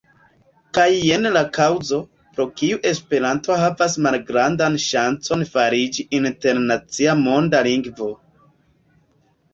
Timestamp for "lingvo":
7.71-8.13